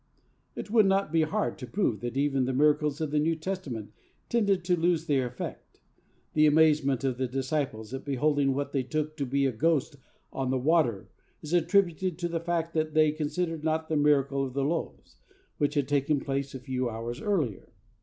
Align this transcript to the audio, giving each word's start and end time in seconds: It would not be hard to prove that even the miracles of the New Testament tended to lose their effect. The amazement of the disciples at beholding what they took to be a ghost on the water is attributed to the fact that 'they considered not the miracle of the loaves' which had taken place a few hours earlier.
It 0.55 0.71
would 0.71 0.87
not 0.87 1.11
be 1.11 1.21
hard 1.21 1.59
to 1.59 1.67
prove 1.67 1.99
that 1.99 2.17
even 2.17 2.45
the 2.45 2.53
miracles 2.55 3.01
of 3.01 3.11
the 3.11 3.19
New 3.19 3.35
Testament 3.35 3.91
tended 4.29 4.63
to 4.63 4.75
lose 4.75 5.05
their 5.05 5.27
effect. 5.27 5.79
The 6.33 6.47
amazement 6.47 7.03
of 7.03 7.19
the 7.19 7.27
disciples 7.27 7.93
at 7.93 8.03
beholding 8.03 8.55
what 8.55 8.71
they 8.71 8.81
took 8.81 9.15
to 9.17 9.27
be 9.27 9.45
a 9.45 9.51
ghost 9.51 9.97
on 10.33 10.49
the 10.49 10.57
water 10.57 11.07
is 11.43 11.53
attributed 11.53 12.17
to 12.17 12.27
the 12.27 12.39
fact 12.39 12.73
that 12.73 12.95
'they 12.95 13.11
considered 13.11 13.63
not 13.63 13.89
the 13.89 13.95
miracle 13.95 14.43
of 14.43 14.55
the 14.55 14.63
loaves' 14.63 15.17
which 15.59 15.75
had 15.75 15.87
taken 15.87 16.19
place 16.19 16.55
a 16.55 16.59
few 16.59 16.89
hours 16.89 17.21
earlier. 17.21 17.71